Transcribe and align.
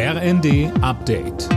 RND 0.00 0.70
Update. 0.80 1.48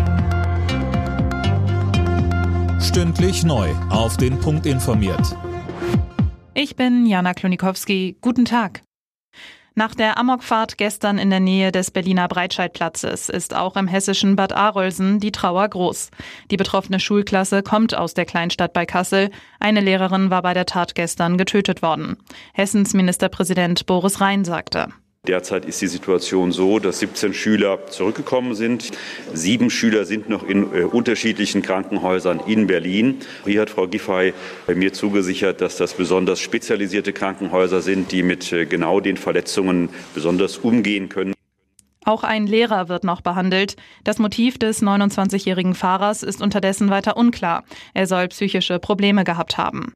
Stündlich 2.81 3.43
neu. 3.43 3.69
Auf 3.91 4.17
den 4.17 4.39
Punkt 4.39 4.65
informiert. 4.65 5.37
Ich 6.55 6.75
bin 6.75 7.05
Jana 7.05 7.35
Klonikowski. 7.35 8.17
Guten 8.19 8.45
Tag. 8.45 8.81
Nach 9.75 9.93
der 9.93 10.17
Amokfahrt 10.17 10.79
gestern 10.79 11.19
in 11.19 11.29
der 11.29 11.39
Nähe 11.39 11.71
des 11.71 11.91
Berliner 11.91 12.27
Breitscheidplatzes 12.27 13.29
ist 13.29 13.55
auch 13.55 13.75
im 13.75 13.87
hessischen 13.87 14.35
Bad 14.35 14.53
Arolsen 14.53 15.19
die 15.19 15.31
Trauer 15.31 15.69
groß. 15.69 16.09
Die 16.49 16.57
betroffene 16.57 16.99
Schulklasse 16.99 17.61
kommt 17.61 17.95
aus 17.95 18.15
der 18.15 18.25
Kleinstadt 18.25 18.73
bei 18.73 18.87
Kassel. 18.87 19.29
Eine 19.59 19.81
Lehrerin 19.81 20.31
war 20.31 20.41
bei 20.41 20.55
der 20.55 20.65
Tat 20.65 20.95
gestern 20.95 21.37
getötet 21.37 21.83
worden. 21.83 22.17
Hessens 22.55 22.95
Ministerpräsident 22.95 23.85
Boris 23.85 24.19
Rhein 24.19 24.45
sagte. 24.45 24.87
Derzeit 25.27 25.65
ist 25.65 25.79
die 25.79 25.87
Situation 25.87 26.51
so, 26.51 26.79
dass 26.79 26.97
17 26.97 27.35
Schüler 27.35 27.85
zurückgekommen 27.85 28.55
sind. 28.55 28.89
Sieben 29.35 29.69
Schüler 29.69 30.05
sind 30.05 30.29
noch 30.29 30.41
in 30.41 30.73
äh, 30.73 30.81
unterschiedlichen 30.81 31.61
Krankenhäusern 31.61 32.41
in 32.47 32.65
Berlin. 32.65 33.19
Hier 33.45 33.61
hat 33.61 33.69
Frau 33.69 33.87
Giffey 33.87 34.33
mir 34.73 34.93
zugesichert, 34.93 35.61
dass 35.61 35.77
das 35.77 35.93
besonders 35.93 36.39
spezialisierte 36.39 37.13
Krankenhäuser 37.13 37.81
sind, 37.81 38.11
die 38.11 38.23
mit 38.23 38.51
äh, 38.51 38.65
genau 38.65 38.99
den 38.99 39.15
Verletzungen 39.15 39.89
besonders 40.15 40.57
umgehen 40.57 41.07
können. 41.07 41.35
Auch 42.03 42.23
ein 42.23 42.47
Lehrer 42.47 42.89
wird 42.89 43.03
noch 43.03 43.21
behandelt. 43.21 43.75
Das 44.03 44.17
Motiv 44.17 44.57
des 44.57 44.81
29-jährigen 44.81 45.75
Fahrers 45.75 46.23
ist 46.23 46.41
unterdessen 46.41 46.89
weiter 46.89 47.15
unklar. 47.15 47.63
Er 47.93 48.07
soll 48.07 48.27
psychische 48.29 48.79
Probleme 48.79 49.23
gehabt 49.23 49.59
haben. 49.59 49.93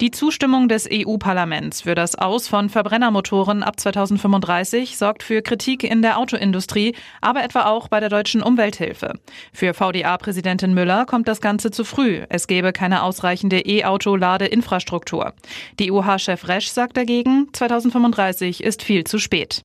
Die 0.00 0.10
Zustimmung 0.10 0.68
des 0.68 0.88
EU-Parlaments 0.90 1.82
für 1.82 1.94
das 1.94 2.14
Aus 2.14 2.48
von 2.48 2.70
Verbrennermotoren 2.70 3.62
ab 3.62 3.78
2035 3.78 4.96
sorgt 4.96 5.22
für 5.22 5.42
Kritik 5.42 5.84
in 5.84 6.00
der 6.00 6.16
Autoindustrie, 6.16 6.94
aber 7.20 7.44
etwa 7.44 7.66
auch 7.66 7.88
bei 7.88 8.00
der 8.00 8.08
deutschen 8.08 8.42
Umwelthilfe. 8.42 9.12
Für 9.52 9.74
VDA-Präsidentin 9.74 10.72
Müller 10.72 11.04
kommt 11.04 11.28
das 11.28 11.42
Ganze 11.42 11.70
zu 11.70 11.84
früh. 11.84 12.22
Es 12.30 12.46
gäbe 12.46 12.72
keine 12.72 13.02
ausreichende 13.02 13.60
E-Auto-Ladeinfrastruktur. 13.60 15.34
DUH-Chef 15.78 16.48
Resch 16.48 16.68
sagt 16.68 16.96
dagegen, 16.96 17.48
2035 17.52 18.64
ist 18.64 18.82
viel 18.82 19.04
zu 19.04 19.18
spät. 19.18 19.64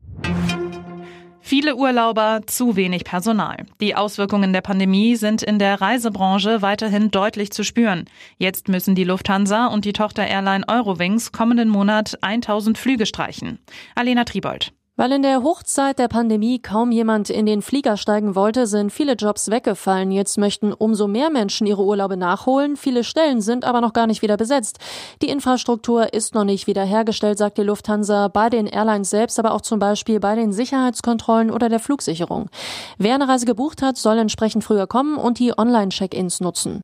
Viele 1.48 1.76
Urlauber, 1.76 2.42
zu 2.48 2.76
wenig 2.76 3.04
Personal. 3.04 3.68
Die 3.80 3.94
Auswirkungen 3.94 4.52
der 4.52 4.62
Pandemie 4.62 5.16
sind 5.16 5.44
in 5.44 5.60
der 5.60 5.80
Reisebranche 5.80 6.64
weiterhin 6.64 7.12
deutlich 7.12 7.52
zu 7.52 7.64
spüren. 7.64 8.06
Jetzt 8.40 8.68
müssen 8.68 8.96
die 8.96 9.04
Lufthansa 9.04 9.68
und 9.68 9.86
die 9.86 9.94
Tochter-Airline 9.94 10.68
Eurowings 10.68 11.32
kommenden 11.32 11.70
Monat 11.70 12.18
1000 12.22 12.80
Flüge 12.80 13.06
streichen. 13.06 13.60
Alena 13.94 14.24
Tribold. 14.24 14.74
Weil 14.98 15.12
in 15.12 15.24
der 15.24 15.44
Hochzeit 15.44 16.00
der 16.00 16.08
Pandemie 16.08 16.60
kaum 16.60 16.90
jemand 16.90 17.30
in 17.30 17.46
den 17.46 17.62
Flieger 17.62 17.98
steigen 17.98 18.34
wollte, 18.34 18.66
sind 18.66 18.94
viele 18.94 19.16
Jobs 19.16 19.52
weggefallen. 19.52 20.10
Jetzt 20.10 20.38
möchten 20.38 20.72
umso 20.72 21.08
mehr 21.08 21.30
Menschen 21.30 21.68
ihre 21.68 21.84
Urlaube 21.84 22.16
nachholen. 22.16 22.78
Viele 22.78 23.04
Stellen 23.04 23.42
sind 23.42 23.66
aber 23.66 23.82
noch 23.82 23.92
gar 23.92 24.08
nicht 24.08 24.22
wieder 24.22 24.38
besetzt. 24.38 24.80
Die 25.22 25.28
Infrastruktur 25.28 26.14
ist 26.14 26.34
noch 26.34 26.46
nicht 26.46 26.66
wiederhergestellt, 26.68 27.38
sagt 27.38 27.58
die 27.58 27.64
Lufthansa, 27.64 28.30
bei 28.30 28.50
den 28.50 28.68
Airlines 28.68 29.10
selbst, 29.10 29.38
aber 29.38 29.54
auch 29.54 29.62
zum 29.62 29.80
Beispiel 29.80 30.22
bei 30.22 30.36
den 30.36 30.54
Sicherheitskontrollen 30.54 31.52
oder 31.52 31.68
der 31.68 31.80
Flugsicherung. 31.80 32.50
Wer 32.98 33.16
eine 33.16 33.28
Reise 33.28 33.46
gebucht 33.46 33.82
hat, 33.82 33.98
soll 33.98 34.18
entsprechend 34.18 34.64
früher 34.64 34.88
kommen 34.88 35.18
und 35.18 35.40
die 35.40 35.58
Online-Check-ins 35.58 36.40
nutzen. 36.40 36.80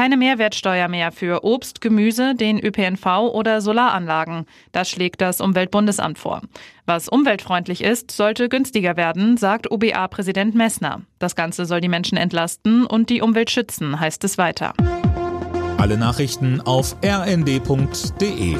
Keine 0.00 0.16
Mehrwertsteuer 0.16 0.88
mehr 0.88 1.12
für 1.12 1.44
Obst, 1.44 1.82
Gemüse, 1.82 2.34
den 2.34 2.58
ÖPNV 2.58 3.04
oder 3.34 3.60
Solaranlagen. 3.60 4.46
Das 4.72 4.88
schlägt 4.88 5.20
das 5.20 5.42
Umweltbundesamt 5.42 6.18
vor. 6.18 6.40
Was 6.86 7.06
umweltfreundlich 7.06 7.84
ist, 7.84 8.10
sollte 8.10 8.48
günstiger 8.48 8.96
werden, 8.96 9.36
sagt 9.36 9.70
OBA-Präsident 9.70 10.54
Messner. 10.54 11.02
Das 11.18 11.36
Ganze 11.36 11.66
soll 11.66 11.82
die 11.82 11.90
Menschen 11.90 12.16
entlasten 12.16 12.86
und 12.86 13.10
die 13.10 13.20
Umwelt 13.20 13.50
schützen, 13.50 14.00
heißt 14.00 14.24
es 14.24 14.38
weiter. 14.38 14.72
Alle 15.76 15.98
Nachrichten 15.98 16.62
auf 16.62 16.96
rnd.de 17.04 18.56